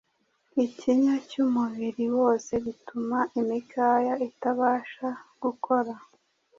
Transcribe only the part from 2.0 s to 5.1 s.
wose gituma imikaya itabasha